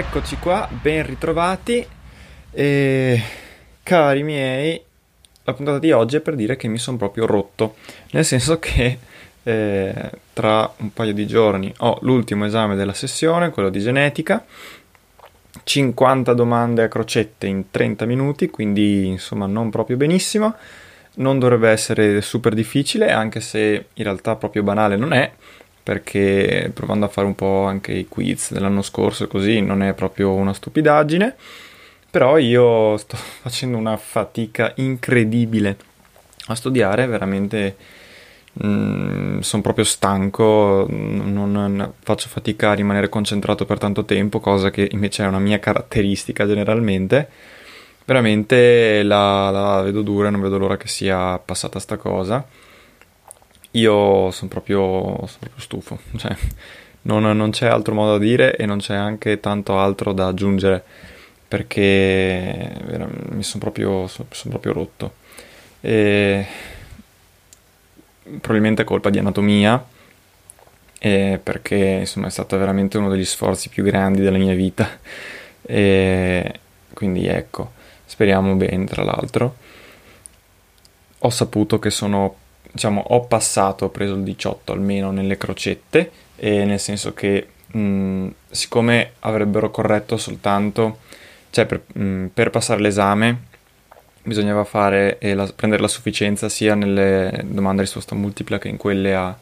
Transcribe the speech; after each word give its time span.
Eccoci 0.00 0.38
qua, 0.38 0.66
ben 0.70 1.04
ritrovati. 1.04 1.86
E 2.52 3.22
cari 3.82 4.22
miei, 4.22 4.80
la 5.44 5.52
puntata 5.52 5.78
di 5.78 5.92
oggi 5.92 6.16
è 6.16 6.20
per 6.20 6.36
dire 6.36 6.56
che 6.56 6.68
mi 6.68 6.78
sono 6.78 6.96
proprio 6.96 7.26
rotto. 7.26 7.74
Nel 8.12 8.24
senso 8.24 8.58
che 8.58 8.98
eh, 9.42 10.10
tra 10.32 10.72
un 10.78 10.90
paio 10.94 11.12
di 11.12 11.26
giorni 11.26 11.70
ho 11.80 11.98
l'ultimo 12.00 12.46
esame 12.46 12.76
della 12.76 12.94
sessione, 12.94 13.50
quello 13.50 13.68
di 13.68 13.78
genetica. 13.80 14.42
50 15.64 16.32
domande 16.32 16.82
a 16.82 16.88
crocette 16.88 17.46
in 17.46 17.70
30 17.70 18.06
minuti, 18.06 18.48
quindi 18.48 19.06
insomma 19.06 19.44
non 19.44 19.68
proprio 19.68 19.98
benissimo. 19.98 20.54
Non 21.16 21.38
dovrebbe 21.38 21.68
essere 21.68 22.22
super 22.22 22.54
difficile, 22.54 23.12
anche 23.12 23.40
se 23.40 23.88
in 23.92 24.02
realtà 24.04 24.34
proprio 24.36 24.62
banale 24.62 24.96
non 24.96 25.12
è 25.12 25.30
perché 25.90 26.70
provando 26.72 27.04
a 27.06 27.08
fare 27.08 27.26
un 27.26 27.34
po' 27.34 27.64
anche 27.64 27.90
i 27.90 28.06
quiz 28.06 28.52
dell'anno 28.52 28.80
scorso 28.80 29.26
così 29.26 29.60
non 29.60 29.82
è 29.82 29.92
proprio 29.92 30.32
una 30.32 30.52
stupidaggine 30.52 31.34
però 32.08 32.38
io 32.38 32.96
sto 32.96 33.16
facendo 33.42 33.76
una 33.76 33.96
fatica 33.96 34.72
incredibile 34.76 35.76
a 36.46 36.54
studiare 36.54 37.06
veramente 37.06 37.76
mm, 38.64 39.40
sono 39.40 39.62
proprio 39.62 39.84
stanco 39.84 40.86
non, 40.88 41.50
non- 41.50 41.92
faccio 42.04 42.28
fatica 42.28 42.70
a 42.70 42.74
rimanere 42.74 43.08
concentrato 43.08 43.64
per 43.64 43.78
tanto 43.78 44.04
tempo 44.04 44.38
cosa 44.38 44.70
che 44.70 44.88
invece 44.92 45.24
è 45.24 45.26
una 45.26 45.40
mia 45.40 45.58
caratteristica 45.58 46.46
generalmente. 46.46 47.28
Veramente 48.04 49.02
la, 49.02 49.50
la 49.50 49.82
vedo 49.82 50.02
dura 50.02 50.30
non 50.30 50.40
vedo 50.40 50.58
l'ora 50.58 50.76
che 50.76 50.88
sia 50.88 51.38
passata 51.38 51.78
sta 51.78 51.96
cosa 51.96 52.44
io 53.72 54.30
sono 54.30 54.48
proprio, 54.48 54.80
sono 54.80 55.38
proprio 55.38 55.60
stufo, 55.60 55.98
cioè, 56.16 56.36
non, 57.02 57.22
non 57.36 57.50
c'è 57.50 57.66
altro 57.66 57.94
modo 57.94 58.12
da 58.12 58.18
dire 58.18 58.56
e 58.56 58.66
non 58.66 58.78
c'è 58.78 58.94
anche 58.94 59.40
tanto 59.40 59.78
altro 59.78 60.12
da 60.12 60.26
aggiungere 60.26 60.82
perché 61.46 62.72
mi 63.30 63.42
sono 63.42 63.62
proprio, 63.62 64.06
sono, 64.06 64.28
sono 64.30 64.50
proprio 64.50 64.72
rotto. 64.72 65.14
E 65.80 66.46
probabilmente 68.22 68.82
è 68.82 68.84
colpa 68.84 69.10
di 69.10 69.18
anatomia 69.18 69.84
eh, 70.98 71.40
perché 71.42 71.76
insomma 71.76 72.26
è 72.26 72.30
stato 72.30 72.56
veramente 72.58 72.98
uno 72.98 73.08
degli 73.08 73.24
sforzi 73.24 73.70
più 73.70 73.82
grandi 73.82 74.20
della 74.20 74.36
mia 74.36 74.54
vita 74.54 74.98
e 75.62 76.60
quindi 76.92 77.26
ecco, 77.26 77.72
speriamo 78.04 78.54
bene 78.54 78.84
tra 78.84 79.02
l'altro. 79.02 79.56
Ho 81.20 81.30
saputo 81.30 81.78
che 81.78 81.90
sono 81.90 82.36
diciamo, 82.72 83.00
ho 83.08 83.20
passato, 83.22 83.86
ho 83.86 83.88
preso 83.90 84.14
il 84.14 84.22
18 84.22 84.72
almeno 84.72 85.10
nelle 85.10 85.36
crocette, 85.36 86.10
nel 86.40 86.80
senso 86.80 87.12
che 87.12 87.46
mh, 87.66 88.28
siccome 88.50 89.12
avrebbero 89.20 89.70
corretto 89.70 90.16
soltanto, 90.16 90.98
cioè 91.50 91.66
per, 91.66 91.82
mh, 91.92 92.26
per 92.32 92.50
passare 92.50 92.80
l'esame 92.80 93.48
bisognava 94.22 94.64
fare, 94.64 95.18
eh, 95.18 95.34
la- 95.34 95.50
prendere 95.54 95.82
la 95.82 95.88
sufficienza 95.88 96.48
sia 96.48 96.74
nelle 96.74 97.42
domande 97.44 97.82
a 97.82 97.84
risposta 97.84 98.14
multipla 98.14 98.58
che 98.58 98.68
in 98.68 98.76
quelle 98.76 99.14
a, 99.14 99.36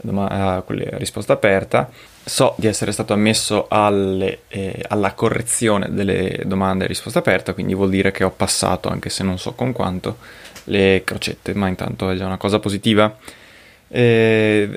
doma- 0.00 0.28
a 0.28 0.64
risposta 0.96 1.32
aperta. 1.32 1.90
So 2.24 2.54
di 2.58 2.66
essere 2.66 2.92
stato 2.92 3.14
ammesso 3.14 3.66
alle, 3.68 4.40
eh, 4.48 4.84
alla 4.88 5.12
correzione 5.12 5.88
delle 5.90 6.42
domande 6.44 6.84
a 6.84 6.86
risposta 6.86 7.20
aperta, 7.20 7.54
quindi 7.54 7.74
vuol 7.74 7.90
dire 7.90 8.10
che 8.10 8.24
ho 8.24 8.30
passato, 8.30 8.88
anche 8.88 9.08
se 9.08 9.24
non 9.24 9.38
so 9.38 9.54
con 9.54 9.72
quanto, 9.72 10.18
le 10.64 11.02
crocette, 11.04 11.54
ma 11.54 11.68
intanto 11.68 12.10
è 12.10 12.16
già 12.16 12.26
una 12.26 12.36
cosa 12.36 12.58
positiva. 12.58 13.16
E 13.90 14.68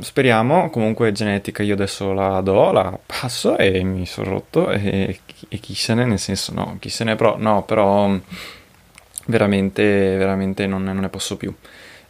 speriamo, 0.00 0.70
comunque 0.70 1.12
genetica 1.12 1.62
io 1.62 1.74
adesso 1.74 2.14
la 2.14 2.40
do, 2.40 2.72
la 2.72 2.98
passo 3.04 3.58
e 3.58 3.82
mi 3.84 4.06
sono 4.06 4.30
rotto 4.30 4.70
e, 4.70 5.20
e 5.48 5.58
chi 5.58 5.74
se 5.74 5.92
ne, 5.92 6.06
nel 6.06 6.18
senso 6.18 6.54
no, 6.54 6.78
chi 6.80 6.88
se 6.88 7.04
ne 7.04 7.14
però, 7.14 7.36
no, 7.36 7.62
però 7.64 8.18
veramente, 9.26 10.16
veramente 10.16 10.66
non, 10.66 10.82
non 10.82 10.96
ne 10.96 11.08
posso 11.10 11.36
più. 11.36 11.54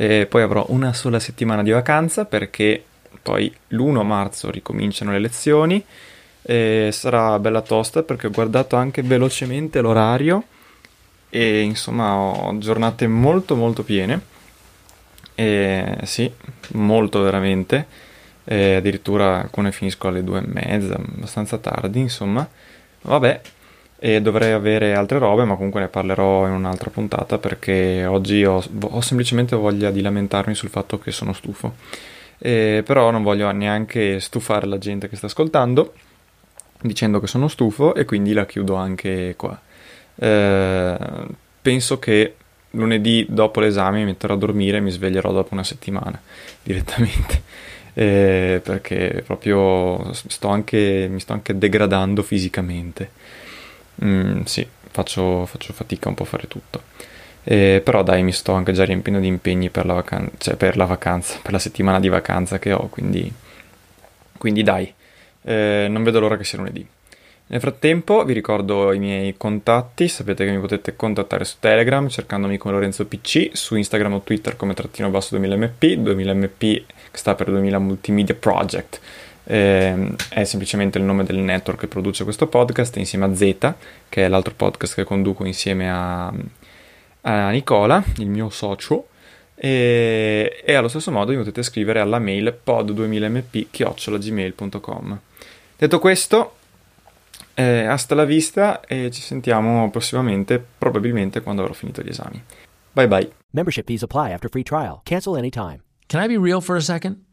E 0.00 0.26
poi 0.26 0.42
avrò 0.42 0.64
una 0.68 0.92
sola 0.92 1.18
settimana 1.18 1.64
di 1.64 1.72
vacanza 1.72 2.24
perché 2.24 2.84
poi 3.20 3.52
l'1 3.70 4.04
marzo 4.04 4.48
ricominciano 4.48 5.10
le 5.10 5.18
lezioni 5.18 5.84
e 6.40 6.90
sarà 6.92 7.36
bella 7.40 7.62
tosta 7.62 8.04
perché 8.04 8.28
ho 8.28 8.30
guardato 8.30 8.76
anche 8.76 9.02
velocemente 9.02 9.80
l'orario 9.80 10.44
e 11.28 11.62
insomma 11.62 12.14
ho 12.14 12.56
giornate 12.58 13.08
molto 13.08 13.56
molto 13.56 13.82
piene. 13.82 14.20
E 15.34 15.98
sì, 16.04 16.32
molto 16.74 17.20
veramente. 17.20 17.86
E 18.44 18.76
addirittura 18.76 19.40
alcune 19.40 19.72
finisco 19.72 20.06
alle 20.06 20.22
due 20.22 20.38
e 20.38 20.46
mezza, 20.46 20.94
abbastanza 20.94 21.58
tardi 21.58 21.98
insomma. 21.98 22.48
Vabbè 23.02 23.40
e 23.98 24.22
dovrei 24.22 24.52
avere 24.52 24.94
altre 24.94 25.18
robe 25.18 25.44
ma 25.44 25.56
comunque 25.56 25.80
ne 25.80 25.88
parlerò 25.88 26.46
in 26.46 26.52
un'altra 26.52 26.90
puntata 26.90 27.38
perché 27.38 28.06
oggi 28.06 28.44
ho, 28.44 28.62
ho 28.80 29.00
semplicemente 29.00 29.56
voglia 29.56 29.90
di 29.90 30.00
lamentarmi 30.00 30.54
sul 30.54 30.68
fatto 30.68 30.98
che 30.98 31.10
sono 31.10 31.32
stufo. 31.32 31.74
E 32.38 32.82
però 32.86 33.10
non 33.10 33.22
voglio 33.22 33.50
neanche 33.50 34.20
stufare 34.20 34.66
la 34.66 34.78
gente 34.78 35.08
che 35.08 35.16
sta 35.16 35.26
ascoltando 35.26 35.92
dicendo 36.80 37.20
che 37.20 37.26
sono 37.26 37.48
stufo 37.48 37.94
e 37.94 38.04
quindi 38.04 38.32
la 38.32 38.46
chiudo 38.46 38.74
anche 38.74 39.34
qua. 39.36 39.60
Eh, 40.14 40.96
penso 41.60 41.98
che 41.98 42.34
lunedì 42.72 43.26
dopo 43.28 43.60
l'esame 43.60 43.98
mi 43.98 44.04
metterò 44.04 44.34
a 44.34 44.38
dormire 44.38 44.76
e 44.78 44.80
mi 44.80 44.90
sveglierò 44.90 45.32
dopo 45.32 45.54
una 45.54 45.64
settimana 45.64 46.20
direttamente. 46.62 47.42
Eh, 47.94 48.60
perché 48.62 49.22
proprio 49.26 50.12
sto 50.12 50.48
anche, 50.48 51.08
mi 51.10 51.18
sto 51.18 51.32
anche 51.32 51.58
degradando 51.58 52.22
fisicamente. 52.22 53.10
Mm, 54.04 54.42
sì, 54.42 54.66
faccio, 54.90 55.46
faccio 55.46 55.72
fatica 55.72 56.08
un 56.08 56.14
po' 56.14 56.22
a 56.22 56.26
fare 56.26 56.48
tutto. 56.48 56.82
Eh, 57.44 57.80
però 57.82 58.02
dai, 58.02 58.22
mi 58.22 58.32
sto 58.32 58.52
anche 58.52 58.72
già 58.72 58.84
riempiendo 58.84 59.20
di 59.20 59.26
impegni 59.26 59.70
per 59.70 59.86
la, 59.86 59.94
vacan- 59.94 60.30
cioè 60.38 60.56
per 60.56 60.76
la 60.76 60.84
vacanza, 60.84 61.38
per 61.42 61.52
la 61.52 61.58
settimana 61.58 61.98
di 62.00 62.08
vacanza 62.08 62.58
che 62.58 62.72
ho, 62.72 62.88
quindi, 62.88 63.32
quindi 64.36 64.62
dai, 64.62 64.92
eh, 65.42 65.86
non 65.88 66.02
vedo 66.02 66.20
l'ora 66.20 66.36
che 66.36 66.44
sia 66.44 66.58
lunedì. 66.58 66.86
Nel 67.50 67.60
frattempo 67.60 68.24
vi 68.24 68.34
ricordo 68.34 68.92
i 68.92 68.98
miei 68.98 69.34
contatti, 69.38 70.06
sapete 70.08 70.44
che 70.44 70.50
mi 70.50 70.60
potete 70.60 70.94
contattare 70.96 71.46
su 71.46 71.56
Telegram 71.58 72.06
cercandomi 72.06 72.58
come 72.58 72.74
Lorenzo 72.74 73.06
PC, 73.06 73.50
su 73.52 73.74
Instagram 73.74 74.12
o 74.12 74.20
Twitter 74.20 74.54
come 74.54 74.74
trattino 74.74 75.08
basso 75.08 75.38
2000mp, 75.38 76.02
2000mp 76.02 76.58
che 76.58 77.16
sta 77.16 77.34
per 77.34 77.48
2000 77.48 77.78
Multimedia 77.78 78.34
Project, 78.34 79.00
Ehm, 79.50 80.14
è 80.28 80.44
semplicemente 80.44 80.98
il 80.98 81.04
nome 81.04 81.24
del 81.24 81.38
network 81.38 81.80
che 81.80 81.86
produce 81.86 82.24
questo 82.24 82.48
podcast 82.48 82.96
insieme 82.98 83.24
a 83.24 83.34
Z, 83.34 83.72
che 84.08 84.24
è 84.24 84.28
l'altro 84.28 84.52
podcast 84.54 84.94
che 84.94 85.04
conduco 85.04 85.44
insieme 85.46 85.90
a, 85.90 86.30
a 87.22 87.50
Nicola, 87.50 88.04
il 88.18 88.28
mio 88.28 88.50
socio, 88.50 89.08
E, 89.60 90.62
e 90.64 90.74
allo 90.74 90.86
stesso 90.86 91.10
modo 91.10 91.32
mi 91.32 91.38
potete 91.38 91.64
scrivere 91.64 91.98
alla 91.98 92.20
mail 92.20 92.56
pod2000mp.gmail.com 92.64 95.18
Detto 95.76 95.98
questo, 95.98 96.54
eh, 97.54 97.84
hasta 97.84 98.14
la 98.14 98.24
vista 98.24 98.80
e 98.86 99.10
ci 99.10 99.20
sentiamo 99.20 99.90
prossimamente, 99.90 100.64
probabilmente 100.78 101.40
quando 101.40 101.62
avrò 101.62 101.74
finito 101.74 102.02
gli 102.02 102.10
esami. 102.10 102.40
Bye 102.92 103.08
bye. 103.08 103.28
Membership 103.50 103.86
fees 103.86 104.02
apply 104.02 104.30
after 104.32 104.48
free 104.48 104.62
trial. 104.62 105.00
Cancel 105.04 105.36
anytime. 105.36 105.80
Can 106.06 106.22
I 106.22 106.28
be 106.28 106.38
real 106.38 106.60
for 106.60 106.76
a 106.76 106.80
second? 106.80 107.27